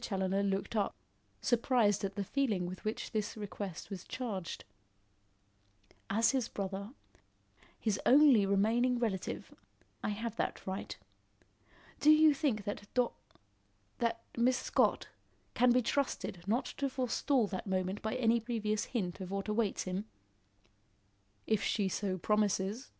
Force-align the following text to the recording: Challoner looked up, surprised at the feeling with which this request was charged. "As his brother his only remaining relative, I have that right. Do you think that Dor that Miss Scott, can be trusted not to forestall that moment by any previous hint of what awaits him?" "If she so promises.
Challoner 0.00 0.42
looked 0.42 0.74
up, 0.74 0.94
surprised 1.42 2.02
at 2.02 2.14
the 2.14 2.24
feeling 2.24 2.64
with 2.64 2.82
which 2.82 3.10
this 3.10 3.36
request 3.36 3.90
was 3.90 4.04
charged. 4.04 4.64
"As 6.08 6.30
his 6.30 6.48
brother 6.48 6.92
his 7.78 8.00
only 8.06 8.46
remaining 8.46 8.98
relative, 8.98 9.52
I 10.02 10.08
have 10.08 10.36
that 10.36 10.66
right. 10.66 10.96
Do 12.00 12.10
you 12.10 12.32
think 12.32 12.64
that 12.64 12.86
Dor 12.94 13.12
that 13.98 14.22
Miss 14.34 14.56
Scott, 14.56 15.08
can 15.52 15.72
be 15.72 15.82
trusted 15.82 16.42
not 16.46 16.64
to 16.78 16.88
forestall 16.88 17.46
that 17.48 17.66
moment 17.66 18.00
by 18.00 18.14
any 18.14 18.40
previous 18.40 18.86
hint 18.96 19.20
of 19.20 19.30
what 19.30 19.46
awaits 19.46 19.82
him?" 19.82 20.06
"If 21.46 21.62
she 21.62 21.90
so 21.90 22.16
promises. 22.16 22.90